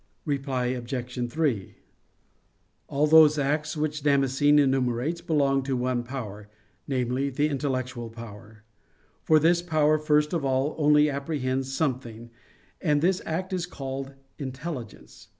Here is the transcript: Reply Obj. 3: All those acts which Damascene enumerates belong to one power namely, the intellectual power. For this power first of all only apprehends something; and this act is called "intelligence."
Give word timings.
Reply 0.25 0.65
Obj. 0.65 1.29
3: 1.31 1.75
All 2.87 3.05
those 3.05 3.37
acts 3.37 3.77
which 3.77 4.01
Damascene 4.01 4.57
enumerates 4.57 5.21
belong 5.21 5.61
to 5.61 5.77
one 5.77 6.01
power 6.01 6.49
namely, 6.87 7.29
the 7.29 7.49
intellectual 7.49 8.09
power. 8.09 8.63
For 9.21 9.37
this 9.37 9.61
power 9.61 9.99
first 9.99 10.33
of 10.33 10.43
all 10.43 10.73
only 10.79 11.07
apprehends 11.07 11.71
something; 11.71 12.31
and 12.81 13.01
this 13.03 13.21
act 13.27 13.53
is 13.53 13.67
called 13.67 14.15
"intelligence." 14.39 15.27